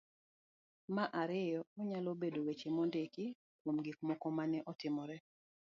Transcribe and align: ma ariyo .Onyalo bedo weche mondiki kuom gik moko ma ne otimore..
ma 0.95 1.05
ariyo 1.21 1.61
.Onyalo 1.79 2.11
bedo 2.21 2.39
weche 2.47 2.67
mondiki 2.75 3.25
kuom 3.61 3.77
gik 3.85 3.97
moko 4.07 4.27
ma 4.37 4.43
ne 4.51 4.59
otimore.. 4.71 5.17